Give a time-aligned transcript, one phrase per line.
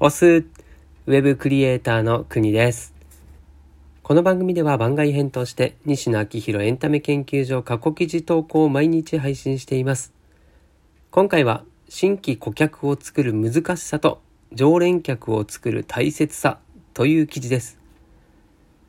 [0.00, 2.94] オス、ウェブクリエイターの国です。
[4.04, 10.12] この番組では番外編として西野昭弘エンタメ研究所過去記事投稿を毎日配信しています。
[11.10, 14.20] 今回は新規顧客を作る難しさと
[14.52, 16.60] 常連客を作る大切さ
[16.94, 17.76] という記事です。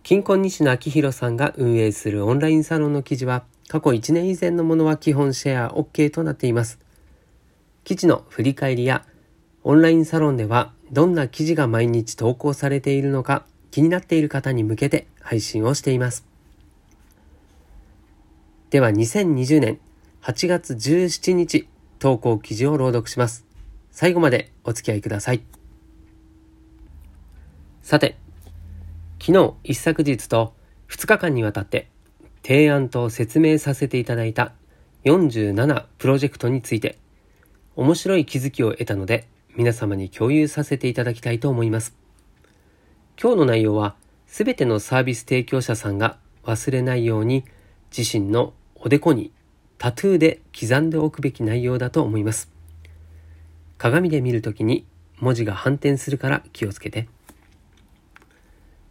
[0.04, 6.78] 金婚西野昭弘さんが運営するオンラインサロンの記事は過去1年以前のものは基本シェア OK となっています。
[7.84, 9.04] 記事の振り返りや
[9.64, 16.26] オンラインサロンではどんな記事が毎日投稿されているのか気になっている方に向けて配信をしています。
[18.72, 19.80] では2020年
[20.22, 21.68] 8月17日
[21.99, 23.46] 投稿記事を朗読します。
[23.91, 25.41] 最後までお付き合いください。
[27.84, 28.18] さて、
[29.20, 30.54] 昨日一昨日と
[30.90, 31.88] 2日間にわたって
[32.44, 34.54] 提案と説明させていただいた
[35.05, 36.98] 47プロジェクトについて
[37.76, 39.27] 面白い気づきを得たので
[39.59, 41.94] 皆様に共有させていただきたいと思います。
[43.22, 47.43] 今日の内容は全てのサービス提供者さんが忘れないように
[47.96, 49.34] 自身のおでこに
[49.77, 52.49] タトゥーで刻んでおくべき内容だと思います。
[53.77, 54.85] 鏡で見るときに
[55.20, 57.10] 文字が反転するから気をつけて。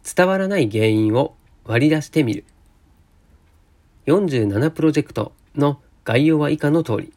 [0.03, 1.33] 伝わらない原因を
[1.65, 2.45] 割り出してみる。
[4.05, 7.13] 47プロジェクトの概要は以下の通り。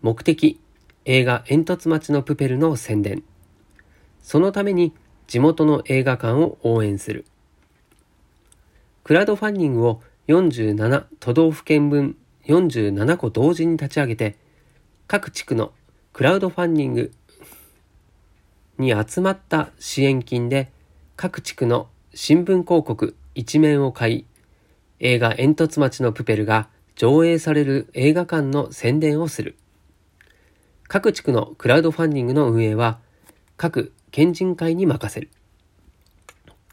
[0.00, 0.60] 目的、
[1.10, 3.22] 映画煙突町のプペルの宣伝。
[4.20, 4.92] そのために
[5.26, 7.24] 地元の映画館を応援する。
[9.04, 12.14] クラウドファンディングを47都道府県分
[12.44, 14.36] 47個同時に立ち上げて、
[15.06, 15.72] 各地区の
[16.12, 17.12] クラウドファンディング
[18.76, 20.70] に集まった支援金で
[21.16, 24.26] 各地区の新聞広告一面を買い、
[25.00, 29.56] 映画煙突町のプペルが上映される映画館の宣伝をする。
[30.88, 32.98] 各地区のクラウドファンディングの運営は
[33.58, 35.28] 各県人会に任せる。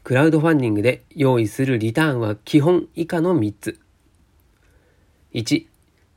[0.02, 3.78] クラウドファンディングで用意するリターンは基本以下の3つ。
[5.34, 5.66] 1、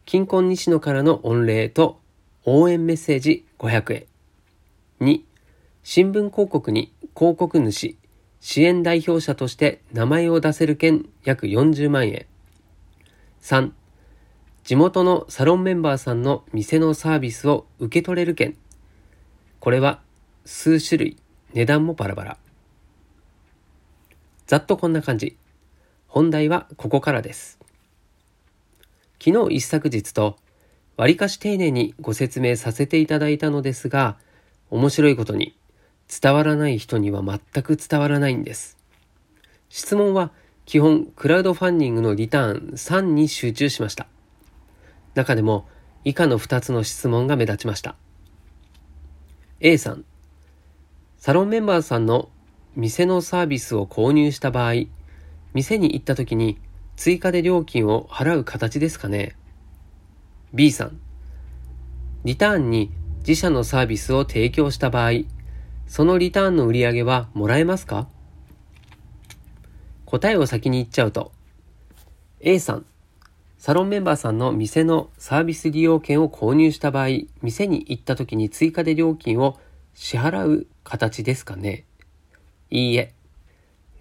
[0.06, 2.00] 金婚西野からの御礼と
[2.46, 4.06] 応援メッセージ500円。
[5.02, 5.22] 2、
[5.84, 7.98] 新聞広告に広告主、
[8.40, 12.26] 支援代表者として名前を出せる券約40万円。
[13.42, 13.72] 3、
[14.69, 18.56] 地元のサロンメンバーさんの店のサービスを受け取れる券。
[19.59, 20.00] これは
[20.46, 21.18] 数種類、
[21.56, 22.38] 値段もバラバラ。
[24.46, 25.35] ざっとこんな感じ。
[26.08, 27.58] 本題はここからです。
[29.19, 30.38] 昨日一昨日と、
[30.97, 34.18] 割かし丁寧にご説明させていただいたのですが、
[34.69, 35.58] 面白いことに、
[36.22, 38.78] 伝わらない人には全く伝わらないんです。
[39.69, 40.29] 質問は
[40.68, 44.06] 基本クラウドファンディングのリターン3に集中しました。
[45.16, 45.68] 中でも
[46.03, 47.96] 以下の2つの質問が目立ちました。
[49.59, 50.06] A さん、
[51.18, 52.30] サロンメンバーさんの
[52.75, 54.86] 店のサービスを購入した場合、
[55.53, 56.59] 店に行った時に
[56.96, 59.36] 追加で料金を払う形ですかね
[60.53, 61.00] ?B さん、
[62.24, 65.24] リターンに自社のサービスを提供した場合、
[65.88, 68.08] そのリターンの売り上げはもらえますか？
[70.06, 71.31] 答えを先に言っちゃうと、
[72.40, 72.86] A さん、
[73.59, 77.08] サロンメンバーさんの店のサービス利用券を購入した場合、
[77.42, 79.59] 店に行った時に追加で料金を
[79.94, 81.84] 支払う形ですかね
[82.70, 83.14] いいえ。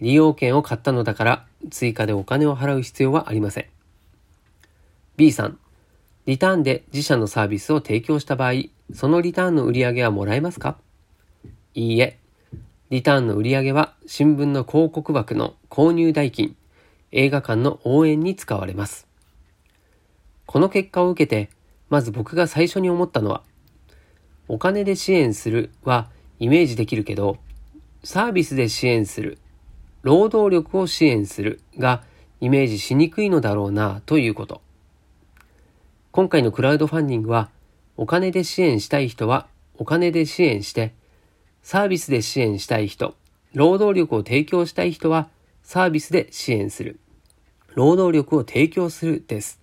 [0.01, 3.67] 利用券を買ったのだから追加でお金を払う必要はありません。
[5.17, 5.59] B さん、
[6.27, 8.53] リターンで自社のサービスを提供した場合、
[8.95, 10.79] そのリターンの売り上げはもらえますか？
[11.75, 12.21] いいえ。
[12.91, 16.55] リターンの売り上げは新聞の広告枠の購入代金、
[17.11, 19.08] 映画館の応援に使われます。
[20.49, 21.51] この結果を受けて、
[21.91, 23.43] まず僕が最初に思ったのは、
[24.49, 27.37] お金で支援するはイメージできるけど、
[28.03, 29.37] サービスで支援する、
[30.01, 32.03] 労働力を支援するが
[32.41, 34.63] イメージしにくいのだろうなということ。
[36.13, 37.51] 今回のクラウドファンディングは、
[37.99, 40.95] お金で支援したい人はお金で支援して、
[41.63, 43.15] サービスで支援したい人、
[43.53, 45.29] 労働力を提供したい人は
[45.63, 46.99] サービスで支援する。
[47.75, 49.58] 労働力を提供するです。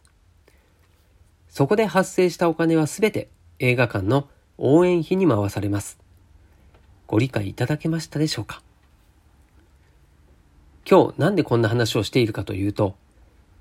[1.56, 3.30] そこで発生したお金はすべて
[3.60, 5.98] 映画館の応援費に回されます。
[7.08, 8.62] ご理解いただけましたでしょうか？
[10.86, 12.98] 今日なんでこんな話をしているかというと、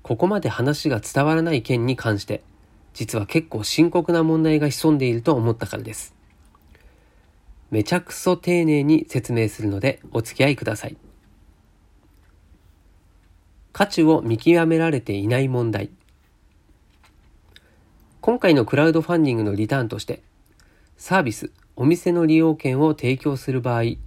[0.03, 2.43] ここまで話が伝わらない件に関して、
[2.93, 6.13] 実は結構深刻な問題が潜んでいると思ったからです。
[7.71, 10.97] めちゃくそ丁寧に説明するのでお付き合いください。
[13.71, 15.91] 価値を見極められていない問題。
[18.25, 20.23] 今回のクラウドファンディングのリターンとして、
[20.97, 23.97] サービス、お店の利用券を提供する場合、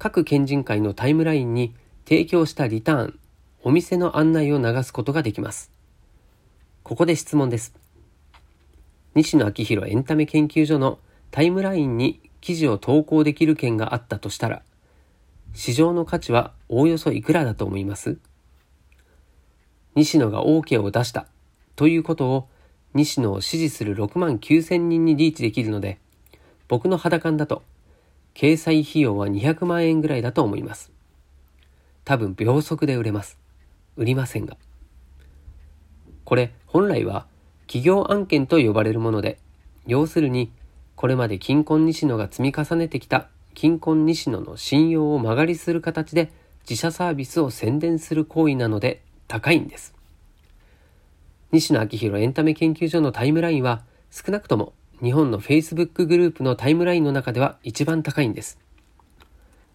[0.00, 1.72] 各県人会のタイムラインに
[2.04, 3.18] 提供したリターン、
[3.62, 5.70] お店の案内を流すことができます。
[6.82, 7.72] ここで質問です。
[9.14, 10.98] 西野昭弘エンタメ研究所の
[11.30, 14.62] タイムラインに記事を投稿できる券があったとしたら、
[15.54, 18.18] 市場の価値はおおよそいくらだと思います？
[19.94, 21.28] 西野が OK を出した
[21.76, 22.48] ということを
[22.94, 25.98] 西野を支持する6万9千人にリーチできるので、
[26.68, 27.62] 僕の肌感だと、
[28.34, 30.90] 掲載費用は200万円ぐらいだと思います。
[32.04, 33.38] 多分秒速で売れます。
[33.96, 34.56] 売りませんが。
[36.24, 37.26] これ本来は
[37.66, 39.38] 企業案件と呼ばれるもので、
[39.86, 40.50] 要するに
[40.96, 46.30] これまで金婚西野が積み重ねてきた金婚西野の信用を間借りする形で
[46.68, 49.94] 自社サービスを宣伝する行為なので高いんです。
[51.52, 54.72] 西野昭弘エンタメ研究所のタイムラインは少なくとも
[55.02, 58.58] 日本の Facebook グループのタイムラインの中では一番高いんです。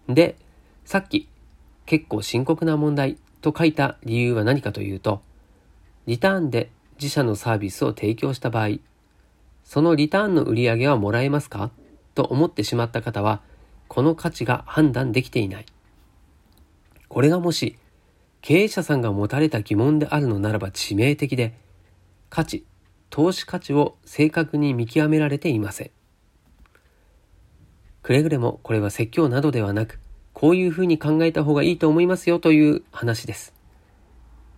[0.09, 0.37] で、
[0.85, 1.29] さっき
[1.85, 5.21] 結構深刻な問題と書いた理由は何かというと、
[6.07, 8.79] リターンで自社のサービスを提供した場合、
[9.63, 11.69] そのリターンの売り上げはもらえますか？
[12.15, 13.41] と思ってしまった方は、
[13.87, 15.65] この価値が判断できていない。
[17.07, 17.77] これがもし、
[18.41, 21.53] 経営者さんが持たれた疑問であるのならば致命的で、
[22.29, 22.65] 価値、
[23.09, 25.91] 投資価値を正確に見極められていません。
[28.03, 29.99] くれぐれもこれは説教などではなく、
[30.33, 33.53] こういうふうに考えた方がいいと思いますよという話です。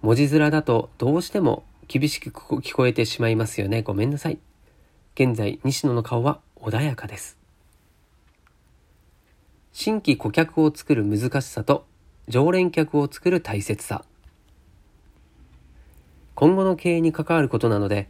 [0.02, 3.82] 文字面だとどうしても厳しく聞こえてしまいますよね。
[3.82, 4.40] ごめんなさい。
[5.16, 7.38] 現在、西野の顔は穏やかです。
[9.72, 11.86] 新規顧客を作る難しさと
[12.28, 14.06] 常連客を作る大切さ。
[16.40, 18.08] 今後の経営に関わることなので、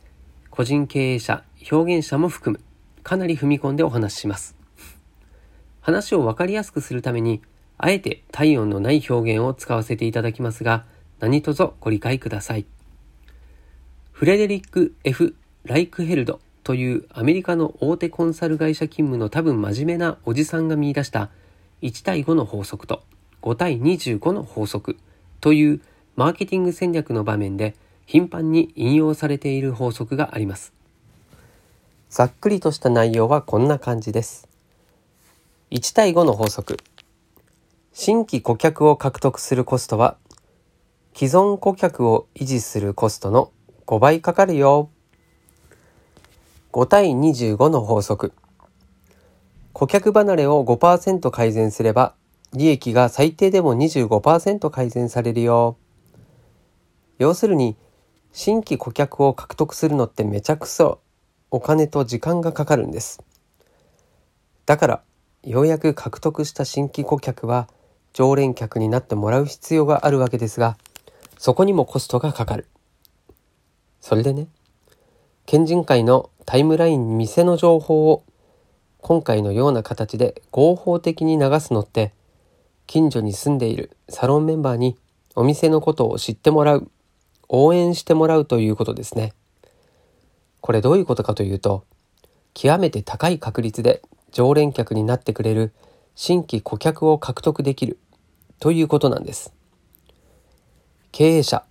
[0.51, 2.63] 個人経営者、表現者も含む、
[3.01, 4.55] かなり踏み込んでお話しします。
[5.81, 7.41] 話を分かりやすくするために、
[7.79, 10.85] あえて体温のない表現を使わせていただきますが、
[11.19, 12.67] 何卒ご理解ください。
[14.11, 21.31] フレデリック・ F・ ライクヘルドというアメリカの大手コンサル会社勤務の多分真面目なおじさんが見出した
[21.81, 23.01] 1対5の法則と
[23.41, 24.97] 5対25の法則
[25.41, 25.81] という
[26.15, 27.73] マーケティング戦略の場面で
[28.09, 30.73] 頻繁に引用されている法則があります。
[32.09, 34.49] ざっくりとした内容はこんな感じです。
[35.69, 36.77] 1対5の法則。
[37.93, 40.17] 新規顧客を獲得するコストは、
[41.13, 43.51] 既存顧客を維持するコストの
[43.85, 44.89] 5倍かかるよ。
[46.71, 48.33] 5対25の法則。
[49.71, 52.15] 顧客離れを5%改善すれば、
[52.53, 55.77] 利益が最低でも25%改善されるよ。
[57.19, 57.75] 要するに、
[58.31, 60.99] 新規顧客を獲得するのってめちゃくそ
[61.51, 63.23] お金と時間がかかるんです。
[64.65, 65.03] だから、
[65.43, 67.67] ようやく獲得した新規顧客は
[68.13, 70.77] 常連客になってもらう必要があるわけですが、
[71.37, 72.67] そこにもコストがかかる。
[74.01, 74.47] それでね、
[75.45, 78.23] 県人会のタイムラインに店の情報を
[79.01, 82.13] 今回のような形で合法的に流すのって
[82.85, 84.97] 近所に住んでいるサロンメンバーに
[85.35, 86.91] お店のことを知ってもらう
[87.49, 89.33] 応援してもらうということですね。
[90.61, 91.83] これどういうことかというと、
[92.53, 94.01] 極めて高い確率で
[94.31, 95.73] 常連客になってくれる
[96.15, 97.97] 新規顧客を獲得できる
[98.59, 99.53] ということなんです。
[101.11, 101.63] 経営者、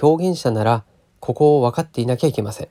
[0.00, 0.84] 表現者なら
[1.20, 2.68] ここを分かっていなきゃいけません。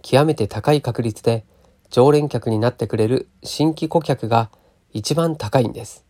[0.00, 1.44] 極めて高い確率で
[1.90, 4.50] 常連客になってくれる新規顧客が
[4.92, 6.04] 一番高いんです。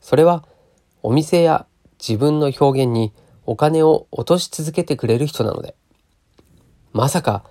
[0.00, 0.44] それは
[1.02, 1.66] お店や
[1.98, 3.12] 自分の表現に
[3.46, 5.74] お金を落とし続けてくれる人なので、
[6.92, 7.44] まさか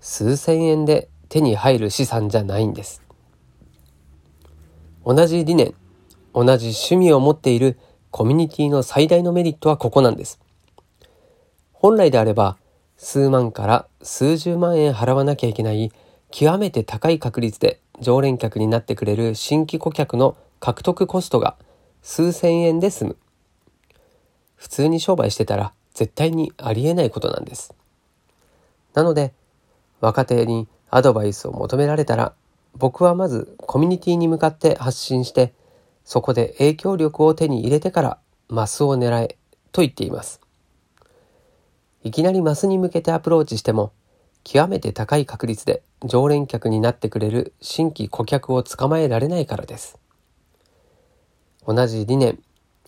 [0.00, 3.02] 数千円で手に入る資産じゃないんです。
[5.04, 5.74] 同じ理念、
[6.32, 7.78] 同じ趣味を持っている
[8.10, 10.40] コミュニティの最大のメリットはここなんです。
[11.72, 12.56] 本来であれば
[12.96, 15.90] 数万から数十万円払わなきゃいけない
[16.30, 21.56] 極めて高い確率で常連客になってくれる新規顧客の獲得コストが
[22.02, 23.16] 数千円で済む。
[24.62, 27.74] 普通に商売してたら絶対にありえないことなんです。
[28.94, 29.34] なので、
[30.00, 32.32] 若手にアドバイスを求められたら、
[32.76, 35.52] 僕はまずコミュニティに向かって発信して、
[36.04, 39.36] そこで影響力を手に入れてからマスを狙え
[39.72, 40.40] と言っています。
[42.04, 43.92] いきなりマスに向けてアプローチしても、
[44.44, 49.98] 極めて高い確率で常連客になってくれる新規顧客を捕まえられないからです。
[51.66, 52.40] 同じ理念、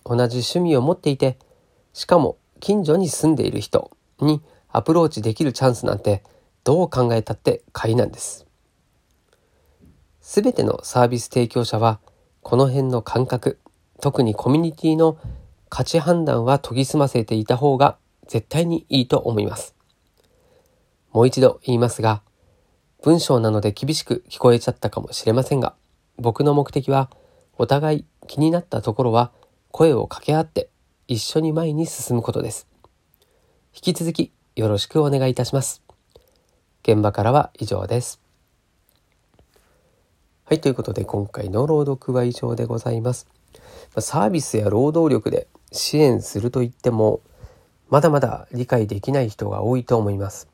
[0.05, 1.37] 同じ趣味を持っていて、
[1.95, 6.23] しかも近所に住んでいる人にアプローチできるチャンスなんて
[6.65, 8.45] どう考えたって買いなんです。
[10.19, 12.01] すべてのサービス提供者は
[12.41, 13.59] この辺の感覚、
[14.01, 15.17] 特にコミュニティの
[15.69, 17.97] 価値判断は研ぎ澄ませていた方が
[18.27, 19.73] 絶対にいいと思います。
[21.13, 22.21] もう一度言いますが、
[23.03, 25.75] 文章なので厳しく聞こえちゃったかもしれませんが、
[26.17, 27.09] 僕の目的は
[27.57, 29.31] お互い気になったところは
[29.71, 30.69] 声を掛け合って
[31.07, 32.67] 一緒に前に進むことです。
[33.75, 35.83] 引き続きよろしくお願いいたします。
[36.81, 38.19] 現場からは以上です。
[40.45, 43.27] はい、ということで今回の朗読は以上でございます。
[43.99, 47.21] サービスや労働力で支援すると言っても、
[47.89, 50.47] まだまだ理解できない人が多いと思います。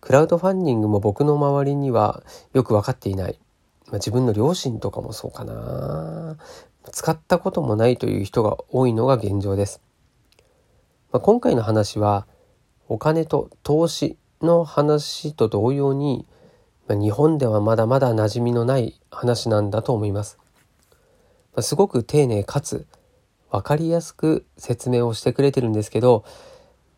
[0.00, 3.38] クラウドファンディングも僕の周りにはよく分かっていない。
[3.86, 6.36] まあ、自分の両親とかもそうかな。
[6.92, 9.80] 使ったこともないという人が多いのが現状です。
[11.12, 12.26] まあ、今回の話は
[12.88, 16.26] お金と投資の話と同様に
[16.88, 20.38] 日本ではまだまだ馴染みのない話なんだと思います。
[21.60, 22.86] すごく丁寧かつ
[23.50, 26.24] 分かりやすく説明をしてくれてるんですけど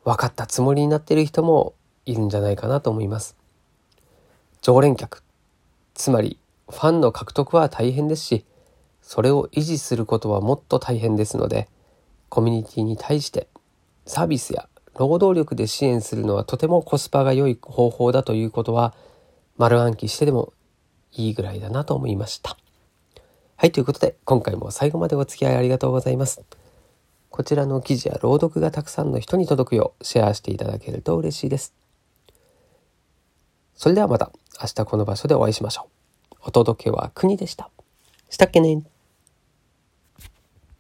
[0.05, 1.75] 分かったつもりになってる人も
[2.07, 3.37] いるんじゃないかなと思います。
[4.63, 5.23] 常連客
[5.95, 6.39] つまり
[6.69, 8.45] ファンの獲得は大変ですし
[9.07, 11.69] それを維持することはもっと大変ですので
[12.29, 13.47] コミュニティに対して
[14.05, 18.95] サービスや労働力で支援するのはとてもコスパが良い方法だということは
[19.59, 20.53] 丸暗記してでも
[21.13, 22.59] いいぐらいだなと思いました。
[23.55, 26.43] はい、ということで今回も最後までお付き合いありがとうございます。
[27.31, 31.73] こちらの記事や朗読がたくさんの人に届くようシェアしていただけると嬉しいです。
[33.77, 35.89] それではまた明日この場所でお会いしましょ
[36.33, 36.37] う。
[36.49, 37.71] お届けは国でした。
[38.31, 38.96] したっけね